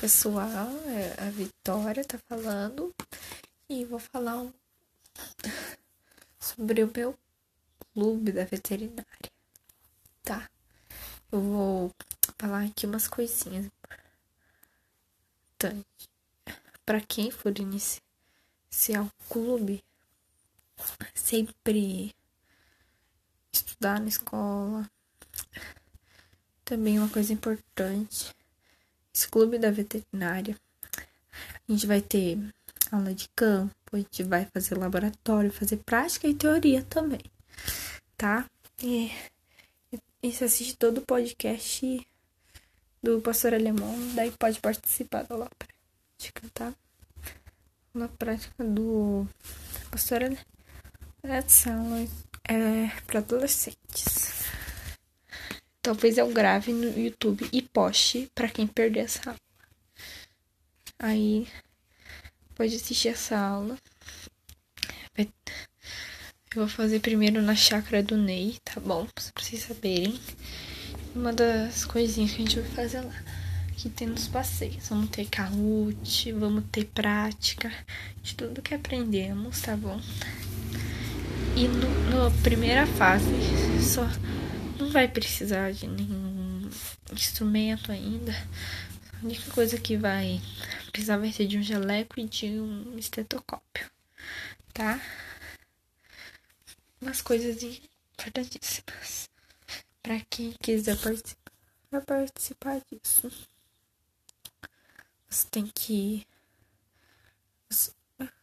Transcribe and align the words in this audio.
pessoal, 0.00 0.68
é 0.86 1.26
a 1.26 1.30
Vitória 1.30 2.04
tá 2.04 2.18
falando 2.28 2.94
e 3.68 3.84
vou 3.84 3.98
falar 3.98 4.36
um... 4.36 4.52
sobre 6.38 6.84
o 6.84 6.92
meu 6.94 7.18
clube 7.92 8.30
da 8.30 8.44
veterinária, 8.44 9.32
tá? 10.22 10.48
Eu 11.32 11.40
vou 11.40 11.94
falar 12.38 12.64
aqui 12.66 12.86
umas 12.86 13.08
coisinhas 13.08 13.66
importantes. 15.56 16.08
Para 16.86 17.00
quem 17.00 17.32
for 17.32 17.52
iniciar 17.58 19.02
o 19.02 19.12
clube, 19.28 19.84
sempre 21.12 22.14
estudar 23.52 24.00
na 24.00 24.08
escola. 24.08 24.88
Também 26.64 26.98
uma 27.00 27.08
coisa 27.08 27.32
importante 27.32 28.37
clube 29.26 29.58
da 29.58 29.70
veterinária, 29.70 30.56
a 31.68 31.72
gente 31.72 31.86
vai 31.86 32.00
ter 32.00 32.38
aula 32.92 33.12
de 33.14 33.28
campo, 33.34 33.74
a 33.92 33.96
gente 33.96 34.22
vai 34.22 34.46
fazer 34.46 34.76
laboratório, 34.76 35.50
fazer 35.50 35.78
prática 35.78 36.28
e 36.28 36.34
teoria 36.34 36.82
também, 36.84 37.20
tá? 38.16 38.44
E, 38.82 39.10
e 40.22 40.32
se 40.32 40.44
assiste 40.44 40.76
todo 40.76 40.98
o 40.98 41.06
podcast 41.06 42.06
do 43.02 43.20
pastor 43.20 43.54
alemão, 43.54 43.94
daí 44.14 44.30
pode 44.32 44.60
participar 44.60 45.24
da 45.24 45.34
aula 45.34 45.50
prática, 45.58 46.42
tá? 46.54 46.72
Aula 47.94 48.08
prática 48.18 48.64
do 48.64 49.26
pastor 49.90 50.22
alemão. 50.22 50.44
É 52.44 52.88
para 53.06 53.18
adolescentes. 53.18 54.27
Talvez 55.88 56.18
eu 56.18 56.30
grave 56.30 56.70
no 56.70 57.00
YouTube 57.00 57.48
e 57.50 57.62
poste 57.62 58.30
para 58.34 58.46
quem 58.46 58.66
perder 58.66 59.06
essa 59.06 59.30
aula. 59.30 59.40
Aí 60.98 61.48
pode 62.54 62.76
assistir 62.76 63.08
essa 63.08 63.38
aula. 63.38 63.74
Eu 65.16 65.26
vou 66.54 66.68
fazer 66.68 67.00
primeiro 67.00 67.40
na 67.40 67.54
chácara 67.56 68.02
do 68.02 68.18
Ney, 68.18 68.58
tá 68.62 68.78
bom? 68.78 69.06
Pra 69.06 69.42
vocês 69.42 69.62
saberem. 69.62 70.20
Uma 71.14 71.32
das 71.32 71.86
coisinhas 71.86 72.32
que 72.32 72.42
a 72.42 72.44
gente 72.44 72.60
vai 72.60 72.70
fazer 72.72 73.00
lá. 73.00 73.24
Que 73.74 73.88
tem 73.88 74.08
nos 74.08 74.28
passeios. 74.28 74.90
Vamos 74.90 75.08
ter 75.08 75.26
calute, 75.26 76.32
vamos 76.32 76.64
ter 76.70 76.84
prática 76.84 77.72
de 78.22 78.34
tudo 78.34 78.60
que 78.60 78.74
aprendemos, 78.74 79.62
tá 79.62 79.74
bom? 79.74 79.98
E 81.56 81.66
no 81.66 82.30
primeira 82.42 82.86
fase, 82.86 83.24
só 83.80 84.06
não 84.78 84.90
vai 84.90 85.08
precisar 85.08 85.72
de 85.72 85.86
nenhum 85.86 86.70
instrumento 87.12 87.90
ainda. 87.90 88.32
A 89.20 89.24
única 89.24 89.50
coisa 89.50 89.78
que 89.78 89.96
vai 89.96 90.40
precisar 90.92 91.18
vai 91.18 91.32
ser 91.32 91.46
de 91.46 91.58
um 91.58 91.62
jaleco 91.62 92.20
e 92.20 92.24
de 92.24 92.46
um 92.46 92.96
estetoscópio, 92.96 93.90
tá? 94.72 95.00
Umas 97.00 97.20
coisas 97.20 97.62
importantíssimas 97.62 99.28
para 100.02 100.20
quem 100.30 100.52
quiser 100.52 100.96
participar, 100.96 101.52
pra 101.90 102.00
participar 102.00 102.80
disso. 102.90 103.30
Você 105.28 105.46
tem 105.50 105.66
que 105.66 106.26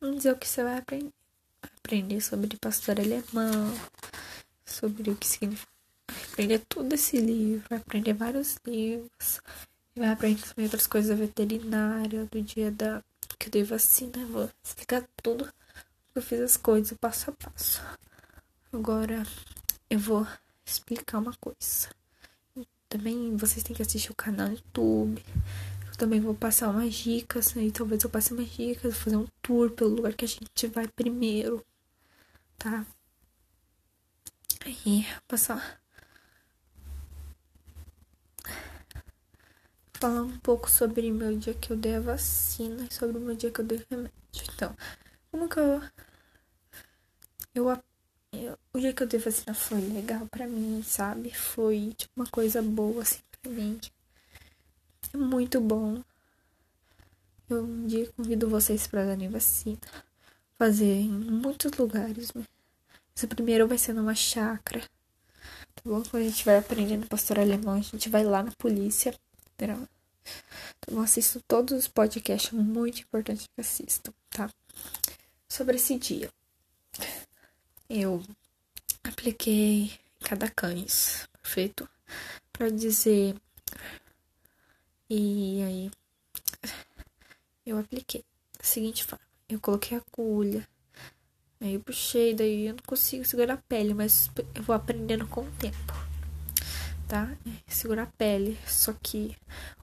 vamos 0.00 0.16
dizer 0.16 0.32
o 0.32 0.36
que 0.36 0.48
você 0.48 0.62
vai 0.64 0.78
aprender. 0.78 1.12
Aprender 1.78 2.20
sobre 2.20 2.56
pastor 2.56 2.98
alemão, 2.98 3.72
sobre 4.64 5.10
o 5.10 5.16
que 5.16 5.26
significa 5.26 5.71
aprender 6.32 6.58
todo 6.60 6.92
esse 6.92 7.18
livro, 7.18 7.64
vai 7.68 7.78
aprender 7.78 8.12
vários 8.14 8.56
livros, 8.66 9.40
vai 9.94 10.08
aprender 10.08 10.42
também 10.42 10.64
outras 10.64 10.86
coisas 10.86 11.18
veterinária, 11.18 12.26
do 12.26 12.42
dia 12.42 12.70
da 12.70 13.02
que 13.38 13.48
eu 13.48 13.52
dei 13.52 13.64
vacina, 13.64 14.24
vou 14.26 14.48
explicar 14.62 15.04
tudo 15.22 15.52
eu 16.14 16.20
fiz 16.20 16.40
as 16.40 16.56
coisas 16.56 16.96
passo 16.98 17.30
a 17.30 17.32
passo. 17.32 17.82
Agora 18.72 19.22
eu 19.88 19.98
vou 19.98 20.26
explicar 20.64 21.18
uma 21.18 21.34
coisa. 21.40 21.88
Também 22.88 23.34
vocês 23.36 23.62
têm 23.62 23.74
que 23.74 23.82
assistir 23.82 24.12
o 24.12 24.14
canal 24.14 24.48
no 24.48 24.54
YouTube. 24.54 25.24
Eu 25.88 25.96
também 25.96 26.20
vou 26.20 26.34
passar 26.34 26.68
umas 26.68 26.94
dicas, 26.94 27.54
né? 27.54 27.64
E 27.64 27.72
talvez 27.72 28.04
eu 28.04 28.10
passe 28.10 28.32
umas 28.34 28.50
dicas, 28.50 28.96
fazer 28.98 29.16
um 29.16 29.26
tour 29.40 29.70
pelo 29.70 29.94
lugar 29.94 30.12
que 30.12 30.24
a 30.24 30.28
gente 30.28 30.66
vai 30.66 30.86
primeiro, 30.86 31.64
tá? 32.58 32.84
Aí, 34.64 35.06
passar 35.26 35.81
falar 40.02 40.22
um 40.22 40.36
pouco 40.38 40.68
sobre 40.68 41.12
meu 41.12 41.38
dia 41.38 41.54
que 41.54 41.70
eu 41.70 41.76
dei 41.76 41.94
a 41.94 42.00
vacina 42.00 42.88
e 42.90 42.92
sobre 42.92 43.18
o 43.18 43.20
meu 43.20 43.36
dia 43.36 43.52
que 43.52 43.60
eu 43.60 43.64
dei 43.64 43.86
remédio. 43.88 44.12
Então, 44.52 44.76
como 45.30 45.48
que 45.48 45.60
eu. 45.60 45.80
Eu, 47.54 47.70
eu 48.32 48.58
o 48.72 48.80
dia 48.80 48.92
que 48.92 49.02
eu 49.04 49.06
dei 49.06 49.20
a 49.20 49.22
vacina 49.22 49.54
foi 49.54 49.80
legal 49.80 50.26
pra 50.26 50.48
mim, 50.48 50.82
sabe? 50.82 51.32
Foi 51.32 51.94
tipo 51.96 52.12
uma 52.16 52.26
coisa 52.26 52.60
boa 52.60 53.02
assim 53.02 53.20
pra 53.40 53.52
mim. 53.52 53.78
É 55.14 55.16
muito 55.16 55.60
bom. 55.60 56.02
Eu 57.48 57.62
um 57.62 57.86
dia 57.86 58.10
convido 58.16 58.48
vocês 58.48 58.88
para 58.88 59.06
darem 59.06 59.28
vacina. 59.28 59.78
Fazer 60.58 60.84
em 60.84 61.10
muitos 61.10 61.70
lugares. 61.78 62.32
Né? 62.34 62.44
Esse 63.14 63.28
primeiro 63.28 63.68
vai 63.68 63.78
ser 63.78 63.92
numa 63.92 64.16
chácara. 64.16 64.80
Tá 64.80 65.82
bom? 65.84 66.02
Quando 66.02 66.22
a 66.24 66.28
gente 66.28 66.44
vai 66.44 66.58
aprendendo 66.58 67.06
pastor 67.06 67.38
alemão, 67.38 67.74
a 67.74 67.80
gente 67.80 68.08
vai 68.08 68.24
lá 68.24 68.42
na 68.42 68.52
polícia 68.52 69.14
Então, 69.56 71.00
assisto 71.02 71.42
todos 71.46 71.78
os 71.78 71.88
podcasts 71.88 72.52
muito 72.52 73.00
importantes 73.00 73.46
que 73.46 73.60
assisto, 73.60 74.14
tá? 74.30 74.50
Sobre 75.48 75.76
esse 75.76 75.98
dia. 75.98 76.30
Eu 77.88 78.22
apliquei 79.04 79.92
cada 80.20 80.48
cães, 80.50 81.28
perfeito? 81.42 81.88
Pra 82.52 82.68
dizer. 82.68 83.36
E 85.08 85.62
aí. 85.62 85.90
Eu 87.64 87.78
apliquei 87.78 88.24
da 88.58 88.64
seguinte 88.64 89.04
forma: 89.04 89.24
eu 89.48 89.60
coloquei 89.60 89.96
a 89.96 90.00
agulha, 90.00 90.66
aí 91.60 91.74
eu 91.74 91.80
puxei, 91.80 92.34
daí 92.34 92.66
eu 92.66 92.74
não 92.74 92.82
consigo 92.84 93.24
segurar 93.24 93.54
a 93.54 93.62
pele, 93.68 93.94
mas 93.94 94.30
eu 94.54 94.62
vou 94.62 94.74
aprendendo 94.74 95.26
com 95.28 95.42
o 95.42 95.52
tempo 95.52 95.91
tá? 97.12 97.36
Segurar 97.68 98.04
a 98.04 98.06
pele. 98.06 98.58
Só 98.66 98.94
que 98.94 99.36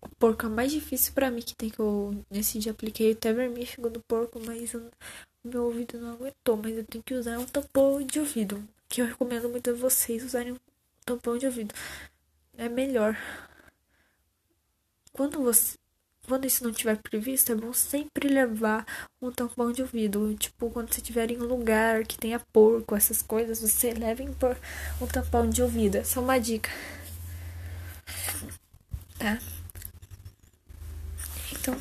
o 0.00 0.08
porco 0.16 0.46
é 0.46 0.48
mais 0.48 0.72
difícil 0.72 1.12
para 1.12 1.30
mim, 1.30 1.42
que 1.42 1.54
tem 1.54 1.68
que 1.68 1.78
eu 1.78 2.14
nesse 2.30 2.58
dia 2.58 2.72
apliquei 2.72 3.12
até 3.12 3.30
vermífugo 3.30 3.90
do 3.90 4.00
porco, 4.00 4.40
mas 4.40 4.74
meu 5.44 5.64
ouvido 5.64 6.00
não 6.00 6.14
aguentou. 6.14 6.56
Mas 6.56 6.78
eu 6.78 6.84
tenho 6.84 7.04
que 7.04 7.12
usar 7.12 7.38
um 7.38 7.44
tampão 7.44 8.02
de 8.02 8.18
ouvido, 8.18 8.66
que 8.88 9.02
eu 9.02 9.06
recomendo 9.06 9.50
muito 9.50 9.68
a 9.68 9.74
vocês 9.74 10.24
usarem 10.24 10.52
um 10.52 10.58
tampão 11.04 11.36
de 11.36 11.44
ouvido. 11.44 11.74
É 12.56 12.70
melhor. 12.70 13.14
Quando 15.12 15.42
você 15.42 15.78
quando 16.26 16.44
isso 16.44 16.62
não 16.62 16.70
tiver 16.72 16.96
previsto, 16.96 17.50
é 17.50 17.56
bom 17.56 17.72
sempre 17.72 18.28
levar 18.28 18.86
um 19.20 19.32
tampão 19.32 19.72
de 19.72 19.82
ouvido. 19.82 20.32
Tipo, 20.36 20.70
quando 20.70 20.92
você 20.92 21.00
estiver 21.00 21.28
em 21.32 21.38
um 21.38 21.44
lugar 21.44 22.04
que 22.04 22.16
tenha 22.16 22.38
porco, 22.38 22.94
essas 22.94 23.20
coisas, 23.20 23.60
você 23.60 23.92
leve 23.92 24.22
um 24.22 25.06
tampão 25.08 25.50
de 25.50 25.60
ouvido. 25.60 25.96
Essa 25.96 26.20
é 26.20 26.22
uma 26.22 26.38
dica 26.38 26.70
tá? 29.18 29.38
Então, 31.52 31.76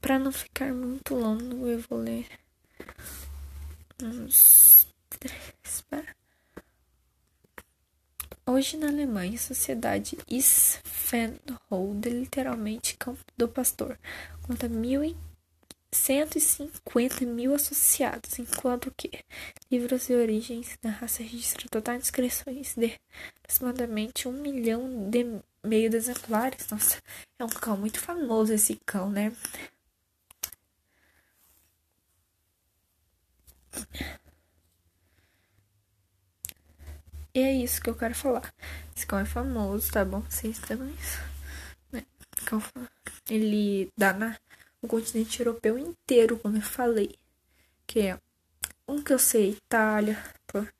para 0.00 0.18
não 0.18 0.32
ficar 0.32 0.72
muito 0.72 1.14
longo, 1.14 1.66
eu 1.68 1.78
vou 1.88 1.98
ler 2.00 2.26
uns 4.02 4.86
três. 5.18 5.52
Para. 5.88 6.14
Hoje 8.44 8.76
na 8.76 8.88
Alemanha, 8.88 9.34
a 9.34 9.38
sociedade 9.38 10.18
Isfenholde, 10.28 12.10
literalmente 12.10 12.96
campo 12.96 13.24
do 13.36 13.48
pastor, 13.48 13.98
conta 14.42 14.68
mil 14.68 15.04
e 15.04 15.16
150 15.92 17.26
mil 17.26 17.54
associados, 17.54 18.38
enquanto 18.38 18.92
que 18.96 19.10
livros 19.70 20.08
e 20.08 20.14
origens 20.14 20.78
da 20.82 20.90
raça 20.90 21.22
registram 21.22 21.68
total 21.68 21.96
inscrições 21.96 22.74
de 22.74 22.98
aproximadamente 23.38 24.26
um 24.26 24.32
milhão 24.32 25.10
de 25.10 25.40
meio 25.62 25.90
de 25.90 25.96
exemplares. 25.96 26.68
Nossa, 26.70 27.02
é 27.38 27.44
um 27.44 27.48
cão 27.48 27.76
muito 27.76 28.00
famoso 28.00 28.52
esse 28.52 28.76
cão, 28.86 29.10
né? 29.10 29.32
E 37.34 37.40
é 37.40 37.52
isso 37.52 37.80
que 37.80 37.88
eu 37.90 37.94
quero 37.94 38.14
falar. 38.14 38.52
Esse 38.96 39.06
cão 39.06 39.18
é 39.18 39.24
famoso, 39.24 39.90
tá 39.90 40.04
bom? 40.04 40.20
Vocês 40.22 40.58
também. 40.58 40.94
Né? 41.92 42.04
Ele 43.30 43.90
dá 43.96 44.12
na 44.12 44.36
o 44.82 44.88
continente 44.88 45.40
europeu 45.40 45.78
inteiro, 45.78 46.38
como 46.38 46.56
eu 46.56 46.62
falei. 46.62 47.14
Que 47.86 48.00
é 48.00 48.18
um 48.86 49.02
que 49.02 49.12
eu 49.12 49.18
sei, 49.18 49.50
Itália, 49.50 50.22
por, 50.46 50.70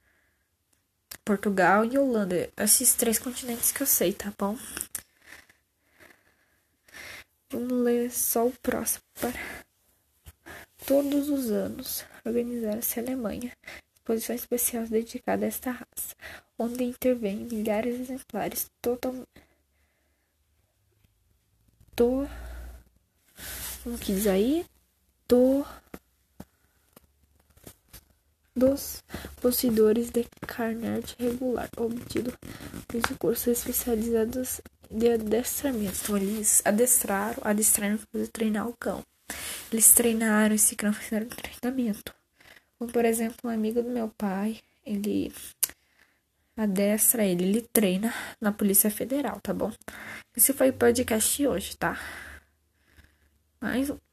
Portugal 1.25 1.85
e 1.85 1.97
Holanda. 1.97 2.51
Esses 2.57 2.95
três 2.95 3.19
continentes 3.19 3.73
que 3.73 3.83
eu 3.83 3.87
sei, 3.87 4.13
tá 4.13 4.33
bom? 4.39 4.59
é 7.89 8.09
só 8.09 8.47
o 8.47 8.53
próximo 8.63 9.03
para 9.21 9.39
todos 10.87 11.29
os 11.29 11.51
anos 11.51 12.05
organizar-se 12.25 12.99
a 12.99 13.03
Alemanha, 13.03 13.53
exposição 13.95 14.35
especial 14.35 14.87
dedicada 14.87 15.45
a 15.45 15.49
esta 15.49 15.71
raça, 15.71 16.17
onde 16.59 16.83
intervêm 16.83 17.37
milhares 17.45 17.97
de 17.97 18.03
exemplares 18.03 18.71
totalmente 18.81 19.29
to 21.95 22.27
como 23.83 23.99
que 23.99 24.13
diz 24.15 24.27
aí? 24.27 24.65
Do 25.29 25.65
dos 28.55 29.03
possuidores 29.41 30.11
de 30.11 30.27
carnet 30.47 31.17
regular 31.19 31.71
obtido 31.77 32.33
nos 32.93 33.17
cursos 33.19 33.47
especializados 33.47 34.61
de 34.91 35.11
adestramento. 35.11 35.99
Então, 36.03 36.17
eles 36.19 36.61
adestraram, 36.65 37.39
adestraram 37.43 37.99
para 38.11 38.27
treinar 38.27 38.69
o 38.69 38.77
cão. 38.79 39.03
Eles 39.73 39.93
treinaram 39.93 40.55
esse 40.55 40.77
cão, 40.77 40.93
fizeram 40.93 41.27
treinamento. 41.29 42.15
Como, 42.79 42.93
por 42.93 43.07
exemplo, 43.07 43.37
um 43.45 43.49
amigo 43.49 43.83
do 43.83 43.89
meu 43.89 44.09
pai, 44.19 44.61
ele 44.85 45.33
adestra 46.55 47.25
ele, 47.25 47.45
ele 47.45 47.63
treina 47.73 48.13
na 48.39 48.53
Polícia 48.53 48.91
Federal, 48.91 49.41
tá 49.41 49.55
bom? 49.55 49.73
Esse 50.37 50.53
foi 50.53 50.69
o 50.69 50.75
podcast 50.75 51.37
de 51.37 51.49
hoje, 51.49 51.75
tá? 51.77 51.99
Mais 53.63 53.89
um. 53.91 54.12